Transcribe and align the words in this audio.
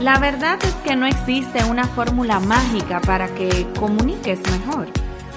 La 0.00 0.18
verdad 0.18 0.58
es 0.64 0.72
que 0.76 0.96
no 0.96 1.04
existe 1.04 1.62
una 1.64 1.84
fórmula 1.84 2.40
mágica 2.40 3.02
para 3.02 3.28
que 3.34 3.66
comuniques 3.78 4.40
mejor, 4.50 4.86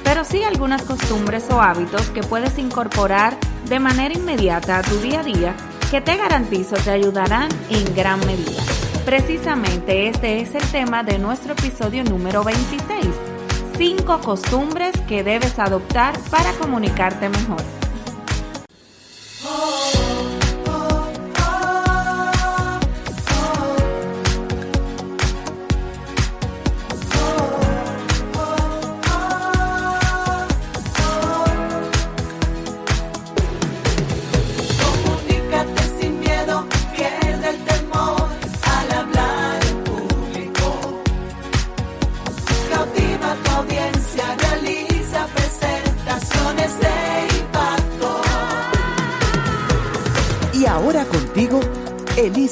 pero 0.06 0.24
sí 0.24 0.42
algunas 0.42 0.84
costumbres 0.84 1.44
o 1.52 1.62
hábitos 1.62 2.10
que 2.12 2.24
puedes 2.24 2.58
incorporar 2.58 3.36
de 3.68 3.82
manera 3.82 4.14
inmediata 4.14 4.78
a 4.78 4.82
tu 4.82 4.96
día 5.00 5.20
a 5.20 5.24
día 5.24 5.54
que 5.92 6.00
te 6.00 6.16
garantizo 6.16 6.78
te 6.78 6.92
ayudarán 6.92 7.50
en 7.70 7.94
gran 7.94 8.26
medida. 8.26 8.64
Precisamente 9.04 10.08
este 10.08 10.40
es 10.40 10.56
el 10.56 10.66
tema 10.72 11.04
de 11.04 11.20
nuestro 11.20 11.52
episodio 11.52 12.06
número 12.06 12.46
26. 12.46 13.06
5 13.78 14.22
costumbres 14.22 14.94
que 15.10 15.26
debes 15.26 15.60
adoptar 15.60 16.18
para 16.32 16.54
comunicarte 16.54 17.28
mejor. 17.28 17.83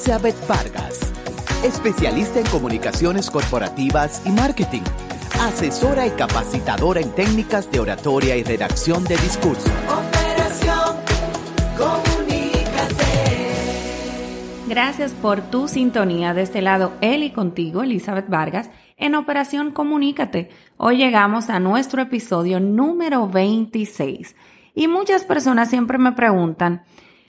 Elizabeth 0.01 0.47
Vargas, 0.47 1.13
especialista 1.63 2.39
en 2.39 2.47
comunicaciones 2.47 3.29
corporativas 3.29 4.23
y 4.25 4.31
marketing, 4.31 4.81
asesora 5.39 6.07
y 6.07 6.09
capacitadora 6.09 7.01
en 7.01 7.11
técnicas 7.11 7.71
de 7.71 7.79
oratoria 7.81 8.35
y 8.35 8.41
redacción 8.41 9.03
de 9.03 9.15
discurso. 9.17 9.69
Operación 9.85 10.97
Comunícate. 11.77 12.95
Gracias 14.67 15.11
por 15.11 15.41
tu 15.41 15.67
sintonía 15.67 16.33
de 16.33 16.41
este 16.41 16.63
lado, 16.63 16.93
él 17.01 17.21
y 17.21 17.29
contigo, 17.29 17.83
Elizabeth 17.83 18.27
Vargas, 18.27 18.71
en 18.97 19.13
Operación 19.13 19.69
Comunícate. 19.69 20.49
Hoy 20.77 20.97
llegamos 20.97 21.51
a 21.51 21.59
nuestro 21.59 22.01
episodio 22.01 22.59
número 22.59 23.27
26 23.27 24.35
y 24.73 24.87
muchas 24.87 25.25
personas 25.25 25.69
siempre 25.69 25.99
me 25.99 26.13
preguntan, 26.13 26.85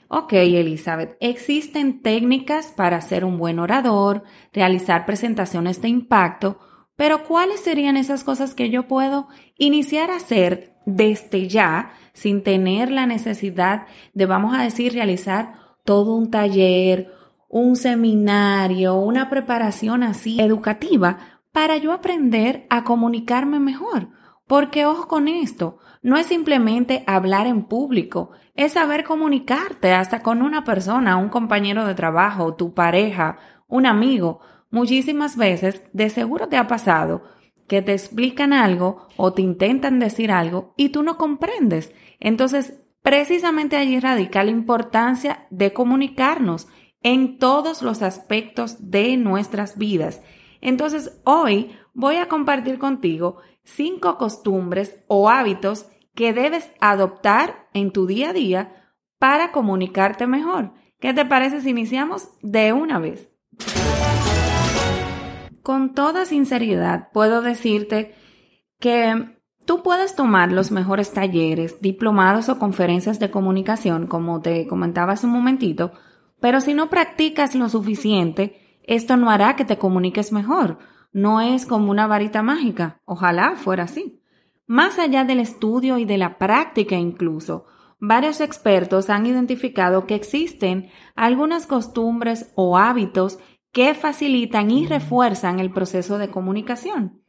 Ok, 0.07 0.33
Elizabeth, 0.33 1.17
existen 1.19 2.01
técnicas 2.01 2.67
para 2.67 3.01
ser 3.01 3.25
un 3.25 3.37
buen 3.37 3.59
orador, 3.59 4.23
realizar 4.51 5.05
presentaciones 5.05 5.81
de 5.81 5.89
impacto, 5.89 6.59
pero 6.95 7.23
¿cuáles 7.23 7.61
serían 7.61 7.97
esas 7.97 8.23
cosas 8.23 8.53
que 8.53 8.69
yo 8.69 8.87
puedo 8.87 9.27
iniciar 9.57 10.11
a 10.11 10.17
hacer 10.17 10.75
desde 10.85 11.47
ya 11.47 11.93
sin 12.13 12.43
tener 12.43 12.91
la 12.91 13.07
necesidad 13.07 13.87
de, 14.13 14.25
vamos 14.25 14.55
a 14.55 14.61
decir, 14.61 14.93
realizar 14.93 15.53
todo 15.83 16.15
un 16.15 16.29
taller, 16.29 17.11
un 17.49 17.75
seminario, 17.75 18.95
una 18.95 19.29
preparación 19.29 20.03
así 20.03 20.39
educativa 20.39 21.41
para 21.51 21.77
yo 21.77 21.91
aprender 21.93 22.67
a 22.69 22.83
comunicarme 22.83 23.59
mejor? 23.59 24.09
Porque 24.47 24.85
ojo 24.85 25.07
con 25.07 25.27
esto, 25.27 25.77
no 26.01 26.17
es 26.17 26.27
simplemente 26.27 27.03
hablar 27.07 27.47
en 27.47 27.63
público, 27.63 28.31
es 28.55 28.73
saber 28.73 29.03
comunicarte 29.03 29.93
hasta 29.93 30.21
con 30.21 30.41
una 30.41 30.63
persona, 30.63 31.17
un 31.17 31.29
compañero 31.29 31.85
de 31.85 31.95
trabajo, 31.95 32.55
tu 32.55 32.73
pareja, 32.73 33.37
un 33.67 33.85
amigo. 33.85 34.41
Muchísimas 34.69 35.37
veces 35.37 35.81
de 35.93 36.09
seguro 36.09 36.49
te 36.49 36.57
ha 36.57 36.67
pasado 36.67 37.23
que 37.67 37.81
te 37.81 37.93
explican 37.93 38.53
algo 38.53 39.07
o 39.15 39.33
te 39.33 39.41
intentan 39.41 39.99
decir 39.99 40.31
algo 40.31 40.73
y 40.77 40.89
tú 40.89 41.03
no 41.03 41.17
comprendes. 41.17 41.93
Entonces, 42.19 42.81
precisamente 43.01 43.77
allí 43.77 43.99
radica 43.99 44.43
la 44.43 44.51
importancia 44.51 45.47
de 45.49 45.73
comunicarnos 45.73 46.67
en 47.01 47.37
todos 47.37 47.81
los 47.81 48.01
aspectos 48.01 48.89
de 48.91 49.17
nuestras 49.17 49.77
vidas. 49.77 50.21
Entonces, 50.61 51.19
hoy 51.23 51.71
voy 51.93 52.15
a 52.15 52.27
compartir 52.27 52.79
contigo 52.79 53.37
cinco 53.63 54.17
costumbres 54.17 54.97
o 55.07 55.29
hábitos 55.29 55.87
que 56.15 56.33
debes 56.33 56.69
adoptar 56.79 57.67
en 57.73 57.91
tu 57.91 58.05
día 58.05 58.29
a 58.29 58.33
día 58.33 58.93
para 59.19 59.51
comunicarte 59.51 60.27
mejor. 60.27 60.73
¿Qué 60.99 61.13
te 61.13 61.25
parece 61.25 61.61
si 61.61 61.69
iniciamos 61.69 62.29
de 62.41 62.73
una 62.73 62.99
vez? 62.99 63.29
Con 65.61 65.93
toda 65.93 66.25
sinceridad 66.25 67.09
puedo 67.13 67.41
decirte 67.41 68.15
que 68.79 69.39
tú 69.65 69.81
puedes 69.81 70.15
tomar 70.15 70.51
los 70.51 70.71
mejores 70.71 71.13
talleres, 71.13 71.79
diplomados 71.81 72.49
o 72.49 72.59
conferencias 72.59 73.19
de 73.19 73.31
comunicación, 73.31 74.07
como 74.07 74.41
te 74.41 74.67
comentaba 74.67 75.13
hace 75.13 75.25
un 75.25 75.31
momentito, 75.33 75.93
pero 76.41 76.59
si 76.59 76.73
no 76.73 76.89
practicas 76.89 77.55
lo 77.55 77.69
suficiente, 77.69 78.79
esto 78.83 79.15
no 79.15 79.29
hará 79.29 79.55
que 79.55 79.63
te 79.63 79.77
comuniques 79.77 80.33
mejor. 80.33 80.79
No 81.13 81.41
es 81.41 81.67
como 81.67 81.91
una 81.91 82.07
varita 82.07 82.41
mágica. 82.41 82.99
Ojalá 83.05 83.55
fuera 83.55 83.83
así. 83.83 84.19
Más 84.65 84.97
allá 84.97 85.23
del 85.23 85.39
estudio 85.39 85.99
y 85.99 86.05
de 86.05 86.17
la 86.17 86.37
práctica 86.39 86.95
incluso, 86.95 87.65
varios 87.99 88.41
expertos 88.41 89.09
han 89.09 89.25
identificado 89.27 90.07
que 90.07 90.15
existen 90.15 90.89
algunas 91.15 91.67
costumbres 91.67 92.51
o 92.55 92.77
hábitos 92.77 93.37
que 93.71 93.93
facilitan 93.93 94.71
y 94.71 94.87
refuerzan 94.87 95.59
el 95.59 95.71
proceso 95.71 96.17
de 96.17 96.29
comunicación. 96.29 97.21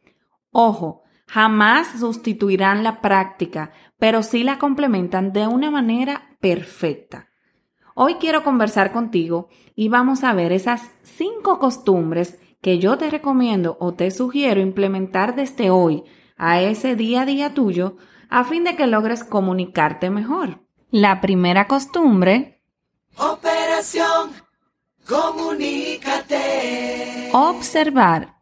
Ojo, 0.51 1.03
jamás 1.27 1.89
sustituirán 1.99 2.84
la 2.84 3.01
práctica, 3.01 3.72
pero 3.99 4.22
sí 4.22 4.45
la 4.45 4.59
complementan 4.59 5.33
de 5.33 5.47
una 5.47 5.71
manera 5.71 6.37
perfecta. 6.41 7.28
Hoy 7.95 8.15
quiero 8.15 8.43
conversar 8.43 8.93
contigo 8.93 9.49
y 9.75 9.89
vamos 9.89 10.25
a 10.25 10.33
ver 10.33 10.53
esas 10.53 10.91
cinco 11.03 11.59
costumbres 11.59 12.39
que 12.65 12.79
yo 12.79 12.97
te 12.97 13.11
recomiendo 13.11 13.77
o 13.79 13.93
te 13.93 14.11
sugiero 14.11 14.63
implementar 14.63 15.37
desde 15.37 15.69
hoy 15.69 16.03
a 16.39 16.63
ese 16.63 16.97
día 16.97 17.21
a 17.21 17.27
día 17.27 17.53
tuyo 17.53 17.99
a 18.31 18.43
fin 18.45 18.65
de 18.65 18.75
que 18.75 18.87
logres 18.87 19.23
comunicarte 19.23 20.09
mejor. 20.09 20.63
La 20.91 21.21
primera 21.21 21.67
costumbre. 21.67 22.63
Operación 23.19 24.31
Comunícate. 25.07 26.39
Observar. 27.35 28.39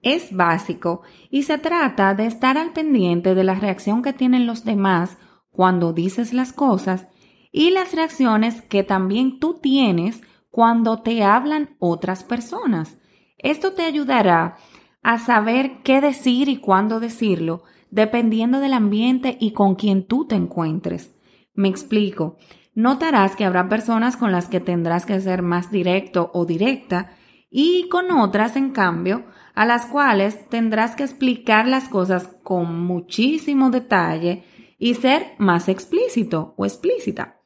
Es 0.00 0.34
básico 0.34 1.02
y 1.28 1.42
se 1.42 1.58
trata 1.58 2.14
de 2.14 2.24
estar 2.24 2.56
al 2.56 2.72
pendiente 2.72 3.34
de 3.34 3.44
la 3.44 3.56
reacción 3.56 4.00
que 4.00 4.14
tienen 4.14 4.46
los 4.46 4.64
demás 4.64 5.18
cuando 5.50 5.92
dices 5.92 6.32
las 6.32 6.54
cosas 6.54 7.08
y 7.52 7.72
las 7.72 7.92
reacciones 7.92 8.62
que 8.62 8.84
también 8.84 9.38
tú 9.38 9.58
tienes 9.60 10.22
cuando 10.48 11.02
te 11.02 11.22
hablan 11.22 11.76
otras 11.78 12.24
personas. 12.24 12.96
Esto 13.42 13.72
te 13.72 13.82
ayudará 13.82 14.56
a 15.02 15.18
saber 15.18 15.82
qué 15.82 16.00
decir 16.00 16.48
y 16.48 16.58
cuándo 16.58 17.00
decirlo, 17.00 17.62
dependiendo 17.90 18.60
del 18.60 18.74
ambiente 18.74 19.36
y 19.40 19.52
con 19.52 19.74
quien 19.74 20.06
tú 20.06 20.26
te 20.26 20.36
encuentres. 20.36 21.14
Me 21.54 21.68
explico. 21.68 22.36
Notarás 22.74 23.34
que 23.34 23.44
habrá 23.44 23.68
personas 23.68 24.16
con 24.16 24.30
las 24.30 24.46
que 24.46 24.60
tendrás 24.60 25.06
que 25.06 25.20
ser 25.20 25.42
más 25.42 25.70
directo 25.70 26.30
o 26.34 26.46
directa 26.46 27.16
y 27.50 27.88
con 27.88 28.12
otras, 28.12 28.54
en 28.56 28.70
cambio, 28.70 29.24
a 29.54 29.66
las 29.66 29.86
cuales 29.86 30.48
tendrás 30.48 30.94
que 30.94 31.02
explicar 31.02 31.66
las 31.66 31.88
cosas 31.88 32.28
con 32.44 32.84
muchísimo 32.84 33.70
detalle 33.70 34.44
y 34.78 34.94
ser 34.94 35.34
más 35.38 35.68
explícito 35.68 36.54
o 36.56 36.64
explícita. 36.64 37.40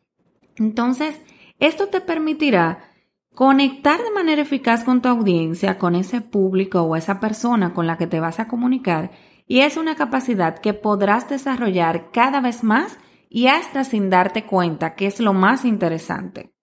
Entonces, 0.56 1.18
esto 1.58 1.88
te 1.88 2.00
permitirá 2.00 2.93
Conectar 3.34 4.00
de 4.00 4.12
manera 4.12 4.42
eficaz 4.42 4.84
con 4.84 5.02
tu 5.02 5.08
audiencia, 5.08 5.76
con 5.76 5.96
ese 5.96 6.20
público 6.20 6.82
o 6.82 6.94
esa 6.94 7.18
persona 7.18 7.74
con 7.74 7.88
la 7.88 7.98
que 7.98 8.06
te 8.06 8.20
vas 8.20 8.38
a 8.38 8.46
comunicar 8.46 9.10
y 9.48 9.60
es 9.60 9.76
una 9.76 9.96
capacidad 9.96 10.60
que 10.60 10.72
podrás 10.72 11.28
desarrollar 11.28 12.12
cada 12.12 12.40
vez 12.40 12.62
más 12.62 12.96
y 13.28 13.48
hasta 13.48 13.82
sin 13.82 14.08
darte 14.08 14.46
cuenta, 14.46 14.94
que 14.94 15.06
es 15.06 15.18
lo 15.18 15.32
más 15.32 15.64
interesante. 15.64 16.54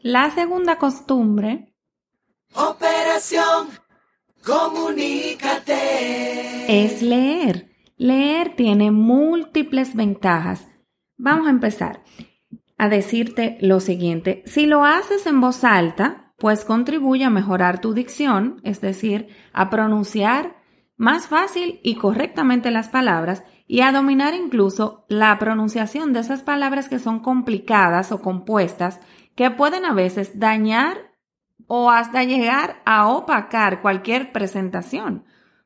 La 0.00 0.30
segunda 0.30 0.76
costumbre. 0.76 1.74
Operación 2.54 3.68
Comunícate. 4.44 5.72
Es 6.84 7.00
leer. 7.00 7.70
Leer 7.96 8.54
tiene 8.54 8.90
múltiples 8.90 9.96
ventajas. 9.96 10.66
Vamos 11.16 11.46
a 11.46 11.50
empezar 11.50 12.02
a 12.84 12.88
decirte 12.88 13.58
lo 13.60 13.80
siguiente. 13.80 14.42
Si 14.46 14.66
lo 14.66 14.84
haces 14.84 15.26
en 15.26 15.40
voz 15.40 15.64
alta, 15.64 16.32
pues 16.38 16.64
contribuye 16.64 17.24
a 17.24 17.30
mejorar 17.30 17.80
tu 17.80 17.94
dicción, 17.94 18.60
es 18.62 18.80
decir, 18.80 19.28
a 19.52 19.70
pronunciar 19.70 20.56
más 20.96 21.26
fácil 21.26 21.80
y 21.82 21.96
correctamente 21.96 22.70
las 22.70 22.88
palabras 22.88 23.42
y 23.66 23.80
a 23.80 23.92
dominar 23.92 24.34
incluso 24.34 25.06
la 25.08 25.38
pronunciación 25.38 26.12
de 26.12 26.20
esas 26.20 26.42
palabras 26.42 26.88
que 26.88 26.98
son 26.98 27.20
complicadas 27.20 28.12
o 28.12 28.20
compuestas 28.20 29.00
que 29.34 29.50
pueden 29.50 29.84
a 29.84 29.94
veces 29.94 30.38
dañar 30.38 31.12
o 31.66 31.90
hasta 31.90 32.24
llegar 32.24 32.82
a 32.84 33.08
opacar 33.08 33.80
cualquier 33.80 34.32
presentación. 34.32 35.24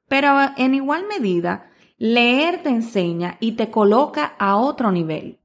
Pero 0.09 0.37
en 0.57 0.75
igual 0.75 1.05
medida, 1.09 1.71
leer 1.99 2.63
te 2.63 2.71
enseña 2.71 3.37
y 3.41 3.53
te 3.53 3.71
coloca 3.71 4.37
a 4.39 4.57
otro 4.57 4.93
nivel. 4.93 5.41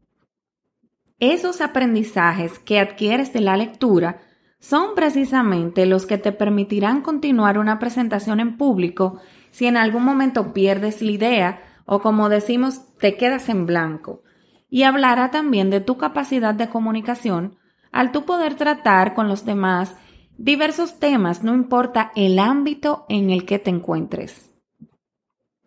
Esos 1.24 1.62
aprendizajes 1.62 2.60
que 2.60 2.82
adquieres 2.82 3.32
de 3.32 3.40
la 3.40 3.56
lectura 3.56 4.20
son 4.60 4.94
precisamente 4.94 5.86
los 5.86 6.06
que 6.06 6.18
te 6.18 6.34
permitirán 6.34 7.02
continuar 7.02 7.58
una 7.58 7.80
presentación 7.80 8.42
en 8.42 8.58
público 8.58 9.22
si 9.50 9.66
en 9.66 9.78
algún 9.78 10.04
momento 10.04 10.52
pierdes 10.52 11.02
la 11.02 11.12
idea 11.12 11.64
o 11.86 12.02
como 12.02 12.28
decimos 12.28 12.94
te 12.98 13.16
quedas 13.16 13.48
en 13.48 13.66
blanco. 13.66 14.22
Y 14.70 14.84
hablará 14.84 15.32
también 15.32 15.70
de 15.70 15.80
tu 15.80 15.96
capacidad 15.96 16.54
de 16.54 16.68
comunicación 16.68 17.58
al 17.94 18.12
tú 18.12 18.26
poder 18.26 18.56
tratar 18.56 19.14
con 19.14 19.30
los 19.30 19.46
demás 19.46 19.96
diversos 20.38 21.00
temas, 21.00 21.42
no 21.42 21.54
importa 21.54 22.12
el 22.18 22.38
ámbito 22.38 23.06
en 23.08 23.30
el 23.30 23.46
que 23.46 23.60
te 23.60 23.70
encuentres. 23.70 24.52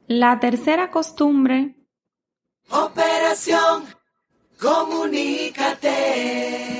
La 0.06 0.38
tercera 0.38 0.90
costumbre. 0.90 1.76
Operación 2.68 3.95
Comunícate. 4.60 5.90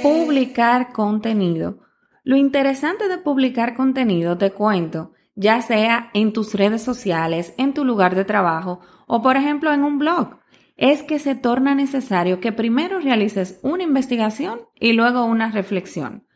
Publicar 0.03 0.93
contenido. 0.93 1.81
Lo 2.25 2.37
interesante 2.37 3.09
de 3.09 3.19
publicar 3.19 3.75
contenido, 3.75 4.39
te 4.39 4.51
cuento, 4.53 5.13
ya 5.35 5.61
sea 5.61 6.11
en 6.15 6.33
tus 6.33 6.55
redes 6.55 6.83
sociales, 6.83 7.55
en 7.59 7.75
tu 7.75 7.85
lugar 7.85 8.15
de 8.15 8.25
trabajo 8.25 8.81
o 9.07 9.21
por 9.23 9.37
ejemplo 9.37 9.73
en 9.73 9.85
un 9.85 9.99
blog, 9.99 10.39
es 10.77 11.03
que 11.03 11.19
se 11.19 11.35
torna 11.35 11.75
necesario 11.75 12.41
que 12.41 12.53
primero 12.53 12.99
realices 12.99 13.61
una 13.63 13.83
investigación 13.83 14.61
y 14.75 14.95
luego 14.95 15.25
una 15.25 15.51
reflexión. 15.51 16.27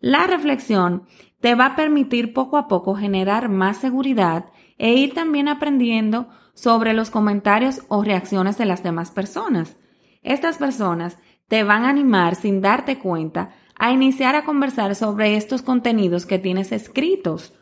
La 0.00 0.26
reflexión 0.26 1.04
te 1.40 1.54
va 1.54 1.66
a 1.66 1.76
permitir 1.76 2.32
poco 2.32 2.56
a 2.56 2.68
poco 2.68 2.94
generar 2.94 3.48
más 3.48 3.78
seguridad 3.78 4.46
e 4.78 4.94
ir 4.94 5.12
también 5.12 5.48
aprendiendo 5.48 6.28
sobre 6.54 6.92
los 6.94 7.10
comentarios 7.10 7.82
o 7.88 8.02
reacciones 8.04 8.56
de 8.58 8.66
las 8.66 8.82
demás 8.82 9.10
personas. 9.10 9.76
Estas 10.24 10.56
personas 10.56 11.18
te 11.48 11.62
van 11.62 11.84
a 11.84 11.90
animar 11.90 12.34
sin 12.34 12.60
darte 12.60 12.98
cuenta 12.98 13.54
a 13.78 13.92
iniciar 13.92 14.34
a 14.34 14.44
conversar 14.44 14.94
sobre 14.94 15.36
estos 15.36 15.62
contenidos 15.62 16.26
que 16.26 16.38
tienes 16.38 16.72
escritos. 16.72 17.54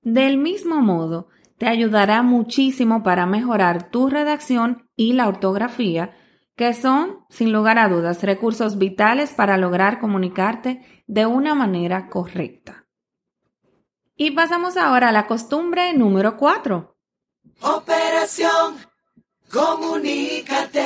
Del 0.00 0.38
mismo 0.38 0.80
modo, 0.80 1.28
te 1.58 1.66
ayudará 1.66 2.22
muchísimo 2.22 3.02
para 3.02 3.26
mejorar 3.26 3.90
tu 3.90 4.08
redacción 4.08 4.88
y 4.96 5.12
la 5.12 5.28
ortografía, 5.28 6.16
que 6.56 6.72
son, 6.74 7.24
sin 7.28 7.52
lugar 7.52 7.78
a 7.78 7.88
dudas, 7.88 8.22
recursos 8.22 8.78
vitales 8.78 9.32
para 9.32 9.56
lograr 9.56 9.98
comunicarte 9.98 10.82
de 11.06 11.26
una 11.26 11.54
manera 11.54 12.08
correcta. 12.08 12.86
Y 14.14 14.32
pasamos 14.32 14.76
ahora 14.76 15.08
a 15.08 15.12
la 15.12 15.26
costumbre 15.26 15.92
número 15.94 16.36
4. 16.36 16.96
Operación 17.62 18.91
Comunícate. 19.52 20.82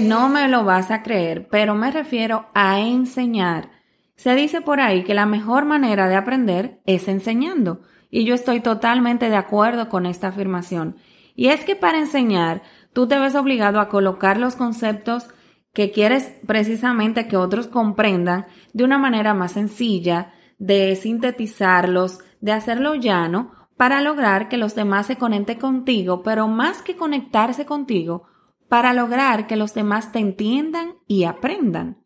No 0.00 0.28
me 0.28 0.48
lo 0.48 0.64
vas 0.64 0.90
a 0.90 1.04
creer, 1.04 1.46
pero 1.48 1.76
me 1.76 1.92
refiero 1.92 2.46
a 2.52 2.80
enseñar. 2.80 3.70
Se 4.16 4.34
dice 4.34 4.60
por 4.60 4.80
ahí 4.80 5.04
que 5.04 5.14
la 5.14 5.26
mejor 5.26 5.64
manera 5.64 6.08
de 6.08 6.16
aprender 6.16 6.80
es 6.86 7.06
enseñando. 7.06 7.82
Y 8.10 8.24
yo 8.24 8.34
estoy 8.34 8.58
totalmente 8.60 9.30
de 9.30 9.36
acuerdo 9.36 9.88
con 9.88 10.06
esta 10.06 10.26
afirmación. 10.28 10.96
Y 11.36 11.48
es 11.48 11.64
que 11.64 11.76
para 11.76 12.00
enseñar, 12.00 12.62
tú 12.92 13.06
te 13.06 13.16
ves 13.16 13.36
obligado 13.36 13.78
a 13.78 13.88
colocar 13.88 14.38
los 14.38 14.56
conceptos 14.56 15.28
que 15.72 15.92
quieres 15.92 16.32
precisamente 16.48 17.28
que 17.28 17.36
otros 17.36 17.68
comprendan 17.68 18.46
de 18.72 18.82
una 18.82 18.98
manera 18.98 19.34
más 19.34 19.52
sencilla, 19.52 20.32
de 20.58 20.96
sintetizarlos, 20.96 22.18
de 22.40 22.50
hacerlo 22.50 22.96
llano, 22.96 23.52
para 23.78 24.02
lograr 24.02 24.48
que 24.48 24.58
los 24.58 24.74
demás 24.74 25.06
se 25.06 25.16
conecten 25.16 25.58
contigo, 25.58 26.22
pero 26.22 26.48
más 26.48 26.82
que 26.82 26.96
conectarse 26.96 27.64
contigo, 27.64 28.24
para 28.68 28.92
lograr 28.92 29.46
que 29.46 29.56
los 29.56 29.72
demás 29.72 30.12
te 30.12 30.18
entiendan 30.18 30.96
y 31.06 31.24
aprendan. 31.24 32.04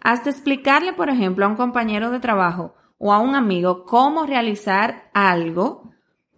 Hasta 0.00 0.30
explicarle, 0.30 0.92
por 0.92 1.08
ejemplo, 1.08 1.46
a 1.46 1.48
un 1.48 1.56
compañero 1.56 2.10
de 2.10 2.18
trabajo 2.18 2.74
o 2.98 3.12
a 3.12 3.20
un 3.20 3.36
amigo 3.36 3.84
cómo 3.84 4.26
realizar 4.26 5.10
algo, 5.14 5.92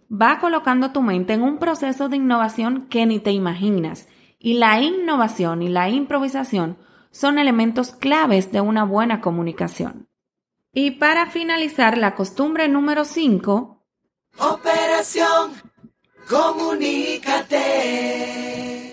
va 0.09 0.39
colocando 0.39 0.91
tu 0.91 1.01
mente 1.01 1.33
en 1.33 1.41
un 1.41 1.57
proceso 1.57 2.07
de 2.07 2.17
innovación 2.17 2.87
que 2.87 3.07
ni 3.07 3.19
te 3.19 3.31
imaginas. 3.31 4.07
Y 4.37 4.53
la 4.53 4.79
innovación 4.79 5.63
y 5.63 5.67
la 5.67 5.89
improvisación 5.89 6.77
son 7.09 7.39
elementos 7.39 7.91
claves 7.91 8.51
de 8.51 8.61
una 8.61 8.83
buena 8.83 9.19
comunicación. 9.19 10.09
Y 10.71 10.91
para 10.91 11.25
finalizar, 11.25 11.97
la 11.97 12.13
costumbre 12.13 12.67
número 12.67 13.03
5. 13.03 13.74
Operación 14.37 15.51
Comunícate. 16.29 17.59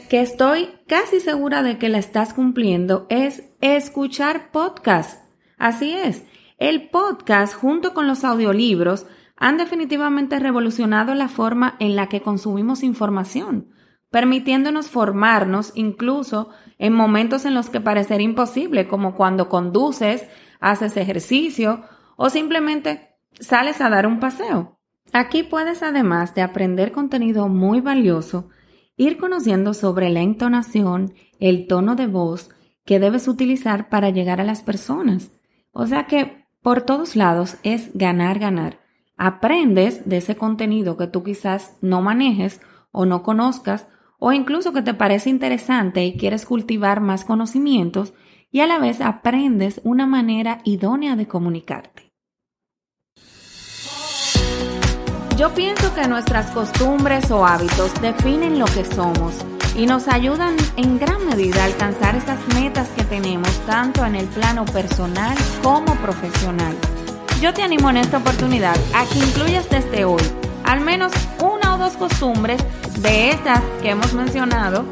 Que 0.08 0.20
estoy 0.20 0.68
casi 0.86 1.18
segura 1.18 1.62
de 1.64 1.78
que 1.78 1.88
la 1.88 1.98
estás 1.98 2.32
cumpliendo 2.32 3.06
es 3.08 3.42
escuchar 3.60 4.52
podcast. 4.52 5.24
Así 5.58 5.92
es, 5.92 6.24
el 6.58 6.90
podcast 6.90 7.54
junto 7.54 7.92
con 7.92 8.06
los 8.06 8.22
audiolibros 8.22 9.06
han 9.36 9.56
definitivamente 9.56 10.38
revolucionado 10.38 11.14
la 11.16 11.28
forma 11.28 11.74
en 11.80 11.96
la 11.96 12.08
que 12.08 12.22
consumimos 12.22 12.84
información, 12.84 13.70
permitiéndonos 14.10 14.90
formarnos 14.90 15.72
incluso 15.74 16.50
en 16.78 16.92
momentos 16.92 17.46
en 17.46 17.54
los 17.54 17.68
que 17.68 17.80
parecería 17.80 18.26
imposible, 18.26 18.86
como 18.86 19.16
cuando 19.16 19.48
conduces, 19.48 20.24
haces 20.60 20.96
ejercicio 20.96 21.82
o 22.16 22.30
simplemente 22.30 23.16
sales 23.40 23.80
a 23.80 23.88
dar 23.88 24.06
un 24.06 24.20
paseo. 24.20 24.78
Aquí 25.12 25.43
puedes, 25.43 25.82
además 25.82 26.34
de 26.34 26.43
aprender 26.43 26.93
contenido 26.93 27.49
muy 27.49 27.81
valioso, 27.81 28.49
ir 28.96 29.19
conociendo 29.19 29.75
sobre 29.75 30.10
la 30.10 30.20
entonación, 30.20 31.14
el 31.40 31.66
tono 31.66 31.96
de 31.96 32.06
voz 32.06 32.50
que 32.84 32.99
debes 32.99 33.28
utilizar 33.28 33.88
para 33.88 34.10
llegar 34.10 34.40
a 34.40 34.44
las 34.44 34.62
personas. 34.62 35.31
O 35.72 35.87
sea 35.87 36.06
que 36.06 36.46
por 36.62 36.82
todos 36.82 37.16
lados 37.16 37.56
es 37.62 37.90
ganar, 37.94 38.38
ganar. 38.38 38.81
Aprendes 39.16 40.08
de 40.08 40.19
ese 40.19 40.37
contenido 40.37 40.96
que 40.96 41.06
tú 41.06 41.22
quizás 41.22 41.76
no 41.81 42.02
manejes 42.02 42.60
o 42.90 43.05
no 43.05 43.22
conozcas 43.22 43.88
o 44.19 44.32
incluso 44.32 44.72
que 44.72 44.82
te 44.82 44.94
parece 44.94 45.31
interesante 45.31 46.05
y 46.05 46.16
quieres 46.16 46.46
cultivar 46.46 47.00
más 47.00 47.25
conocimientos 47.25 48.14
y 48.50 48.60
a 48.60 48.66
la 48.66 48.78
vez 48.78 49.00
aprendes 49.00 49.81
una 49.82 50.06
manera 50.06 50.60
idónea 50.64 51.16
de 51.16 51.26
comunicarte. 51.26 52.11
Yo 55.43 55.53
pienso 55.53 55.93
que 55.93 56.06
nuestras 56.06 56.53
costumbres 56.53 57.29
o 57.32 57.44
hábitos 57.44 57.93
definen 58.01 58.61
lo 58.61 58.65
que 58.65 58.84
somos 58.84 59.34
y 59.75 59.87
nos 59.87 60.06
ayudan 60.06 60.55
en 60.77 61.01
gran 61.01 61.27
medida 61.27 61.63
a 61.63 61.65
alcanzar 61.65 62.15
esas 62.15 62.39
metas 62.55 62.87
que 62.91 63.03
tenemos 63.03 63.51
tanto 63.67 64.06
en 64.06 64.15
el 64.15 64.27
plano 64.29 64.65
personal 64.67 65.37
como 65.61 65.96
profesional. 65.96 66.77
Yo 67.41 67.53
te 67.53 67.65
animo 67.65 67.91
en 67.91 67.96
esta 67.96 68.19
oportunidad 68.19 68.77
a 68.94 69.05
que 69.06 69.19
incluyas 69.19 69.69
desde 69.69 70.05
hoy 70.05 70.22
al 70.63 70.81
menos 70.81 71.11
una 71.41 71.75
o 71.75 71.79
dos 71.79 71.94
costumbres 71.94 72.63
de 73.01 73.31
estas 73.31 73.61
que 73.82 73.91
hemos 73.91 74.13
mencionado 74.13 74.84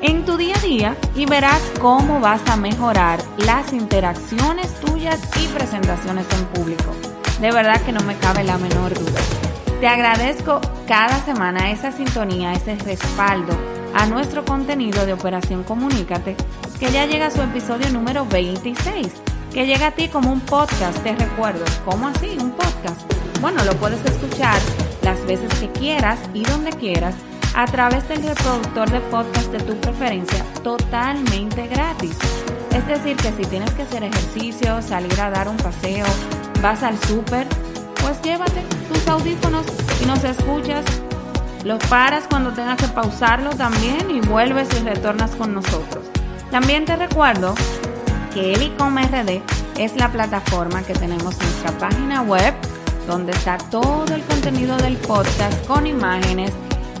en 0.00 0.24
tu 0.24 0.36
día 0.36 0.56
a 0.56 0.66
día 0.66 0.96
y 1.14 1.26
verás 1.26 1.62
cómo 1.80 2.18
vas 2.18 2.40
a 2.50 2.56
mejorar 2.56 3.20
las 3.36 3.72
interacciones 3.72 4.74
tuyas 4.80 5.20
y 5.40 5.46
presentaciones 5.46 6.26
en 6.36 6.44
público. 6.46 6.92
De 7.40 7.52
verdad 7.52 7.80
que 7.82 7.92
no 7.92 8.00
me 8.00 8.16
cabe 8.16 8.42
la 8.42 8.58
menor 8.58 8.98
duda. 8.98 9.51
Te 9.82 9.88
agradezco 9.88 10.60
cada 10.86 11.24
semana 11.24 11.72
esa 11.72 11.90
sintonía, 11.90 12.52
ese 12.52 12.76
respaldo 12.76 13.52
a 13.92 14.06
nuestro 14.06 14.44
contenido 14.44 15.04
de 15.04 15.12
Operación 15.12 15.64
Comunícate, 15.64 16.36
que 16.78 16.92
ya 16.92 17.04
llega 17.04 17.26
a 17.26 17.30
su 17.32 17.42
episodio 17.42 17.90
número 17.90 18.24
26, 18.24 19.08
que 19.52 19.66
llega 19.66 19.88
a 19.88 19.90
ti 19.90 20.06
como 20.06 20.30
un 20.30 20.38
podcast, 20.38 21.02
te 21.02 21.16
recuerdo. 21.16 21.64
¿Cómo 21.84 22.06
así? 22.06 22.28
¿Un 22.40 22.52
podcast? 22.52 23.12
Bueno, 23.40 23.64
lo 23.64 23.72
puedes 23.72 24.04
escuchar 24.04 24.56
las 25.02 25.26
veces 25.26 25.52
que 25.58 25.68
quieras 25.72 26.20
y 26.32 26.44
donde 26.44 26.70
quieras 26.70 27.16
a 27.56 27.64
través 27.64 28.08
del 28.08 28.22
reproductor 28.22 28.88
de 28.88 29.00
podcast 29.00 29.50
de 29.50 29.58
tu 29.64 29.74
preferencia 29.80 30.44
totalmente 30.62 31.66
gratis. 31.66 32.16
Es 32.72 32.86
decir, 32.86 33.16
que 33.16 33.32
si 33.32 33.42
tienes 33.50 33.72
que 33.72 33.82
hacer 33.82 34.04
ejercicio, 34.04 34.80
salir 34.80 35.20
a 35.20 35.30
dar 35.30 35.48
un 35.48 35.56
paseo, 35.56 36.06
vas 36.62 36.84
al 36.84 36.96
súper, 37.00 37.48
pues 38.00 38.22
llévate 38.22 38.62
audífonos 39.08 39.66
y 40.02 40.06
nos 40.06 40.24
escuchas 40.24 40.84
lo 41.64 41.78
paras 41.78 42.24
cuando 42.28 42.50
tengas 42.52 42.76
que 42.76 42.88
pausarlo 42.88 43.50
también 43.50 44.10
y 44.10 44.20
vuelves 44.20 44.68
y 44.74 44.84
retornas 44.84 45.30
con 45.36 45.54
nosotros. 45.54 46.04
También 46.50 46.84
te 46.84 46.96
recuerdo 46.96 47.54
que 48.34 48.54
Elicom 48.54 48.96
RD 48.98 49.42
es 49.78 49.96
la 49.96 50.10
plataforma 50.10 50.82
que 50.82 50.94
tenemos 50.94 51.34
en 51.34 51.46
nuestra 51.46 51.78
página 51.78 52.22
web 52.22 52.54
donde 53.06 53.32
está 53.32 53.58
todo 53.58 54.14
el 54.14 54.22
contenido 54.22 54.76
del 54.76 54.96
podcast 54.96 55.66
con 55.66 55.86
imágenes 55.86 56.52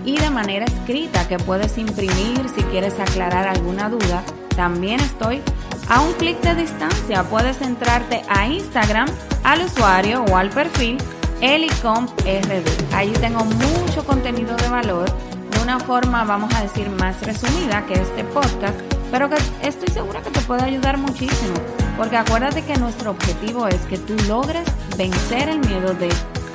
y 0.04 0.18
de 0.18 0.30
manera 0.30 0.64
escrita 0.64 1.26
que 1.28 1.38
puedes 1.38 1.78
imprimir 1.78 2.48
si 2.54 2.62
quieres 2.64 2.98
aclarar 2.98 3.48
alguna 3.48 3.88
duda. 3.88 4.22
También 4.56 5.00
estoy 5.00 5.40
a 5.88 6.00
un 6.00 6.12
clic 6.14 6.40
de 6.40 6.54
distancia. 6.54 7.24
Puedes 7.24 7.60
entrarte 7.62 8.22
a 8.28 8.46
Instagram 8.46 9.08
al 9.44 9.64
usuario 9.64 10.24
o 10.24 10.36
al 10.36 10.50
perfil 10.50 10.98
Elicomp 11.42 12.08
RD. 12.20 12.94
Ahí 12.94 13.12
tengo 13.14 13.44
mucho 13.44 14.06
contenido 14.06 14.54
de 14.56 14.68
valor 14.68 15.10
de 15.50 15.60
una 15.60 15.80
forma, 15.80 16.22
vamos 16.22 16.54
a 16.54 16.62
decir, 16.62 16.88
más 16.88 17.20
resumida 17.22 17.84
que 17.84 17.94
este 17.94 18.22
podcast, 18.22 18.78
pero 19.10 19.28
que 19.28 19.36
estoy 19.62 19.88
segura 19.92 20.22
que 20.22 20.30
te 20.30 20.40
puede 20.42 20.62
ayudar 20.62 20.98
muchísimo. 20.98 21.54
Porque 21.96 22.16
acuérdate 22.16 22.62
que 22.64 22.76
nuestro 22.76 23.10
objetivo 23.10 23.66
es 23.66 23.80
que 23.86 23.98
tú 23.98 24.14
logres 24.28 24.62
vencer 24.96 25.48
el 25.48 25.58
miedo 25.58 25.94
de 25.94 26.08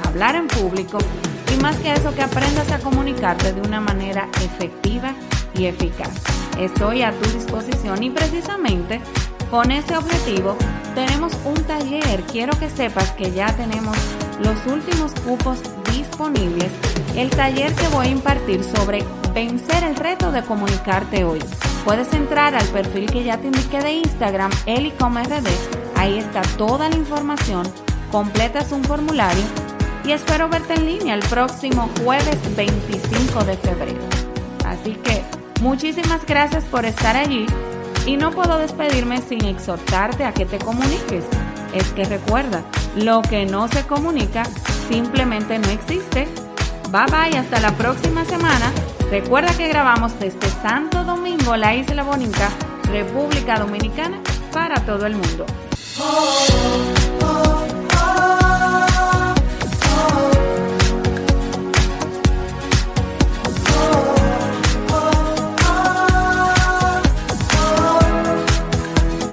hablar 0.05 0.35
en 0.35 0.47
público 0.47 0.99
y 1.53 1.61
más 1.61 1.75
que 1.77 1.91
eso 1.91 2.15
que 2.15 2.21
aprendas 2.21 2.71
a 2.71 2.79
comunicarte 2.79 3.51
de 3.51 3.61
una 3.61 3.81
manera 3.81 4.29
efectiva 4.41 5.13
y 5.53 5.65
eficaz. 5.65 6.11
Estoy 6.57 7.01
a 7.01 7.11
tu 7.11 7.29
disposición 7.29 8.03
y 8.03 8.09
precisamente 8.09 9.01
con 9.51 9.69
ese 9.71 9.97
objetivo 9.97 10.55
tenemos 10.95 11.33
un 11.43 11.61
taller. 11.65 12.23
Quiero 12.31 12.57
que 12.57 12.69
sepas 12.69 13.11
que 13.11 13.31
ya 13.31 13.53
tenemos 13.55 13.97
los 14.39 14.65
últimos 14.65 15.11
cupos 15.21 15.59
disponibles. 15.91 16.71
El 17.15 17.29
taller 17.29 17.73
que 17.73 17.87
voy 17.89 18.07
a 18.07 18.11
impartir 18.11 18.63
sobre 18.63 19.03
vencer 19.33 19.83
el 19.83 19.95
reto 19.95 20.31
de 20.31 20.43
comunicarte 20.43 21.23
hoy. 21.23 21.39
Puedes 21.85 22.13
entrar 22.13 22.55
al 22.55 22.65
perfil 22.67 23.09
que 23.09 23.23
ya 23.23 23.37
te 23.37 23.47
indiqué 23.47 23.79
de 23.79 23.93
Instagram, 23.93 24.51
elicomrd. 24.65 25.47
Ahí 25.95 26.17
está 26.17 26.41
toda 26.57 26.89
la 26.89 26.95
información. 26.95 27.63
Completas 28.11 28.71
un 28.71 28.83
formulario 28.83 29.43
y 30.05 30.11
espero 30.11 30.47
verte 30.49 30.75
en 30.75 30.85
línea 30.85 31.15
el 31.15 31.21
próximo 31.21 31.89
jueves 32.03 32.37
25 32.55 33.43
de 33.43 33.57
febrero. 33.57 33.99
Así 34.65 34.93
que 34.95 35.23
muchísimas 35.61 36.25
gracias 36.25 36.63
por 36.65 36.85
estar 36.85 37.15
allí 37.15 37.45
y 38.05 38.15
no 38.15 38.31
puedo 38.31 38.57
despedirme 38.57 39.21
sin 39.21 39.43
exhortarte 39.45 40.23
a 40.23 40.33
que 40.33 40.45
te 40.45 40.57
comuniques. 40.59 41.25
Es 41.73 41.89
que 41.93 42.05
recuerda, 42.05 42.63
lo 42.95 43.21
que 43.21 43.45
no 43.45 43.67
se 43.67 43.83
comunica 43.85 44.43
simplemente 44.89 45.59
no 45.59 45.69
existe. 45.69 46.27
Bye 46.91 47.05
bye, 47.11 47.37
hasta 47.37 47.59
la 47.59 47.71
próxima 47.73 48.25
semana. 48.25 48.71
Recuerda 49.11 49.55
que 49.55 49.67
grabamos 49.67 50.19
desde 50.19 50.49
Santo 50.61 51.03
Domingo, 51.03 51.55
la 51.55 51.75
Isla 51.75 52.03
Bonita, 52.03 52.49
República 52.91 53.59
Dominicana, 53.59 54.19
para 54.51 54.81
todo 54.85 55.05
el 55.05 55.15
mundo. 55.15 55.45
Oh. 55.99 57.66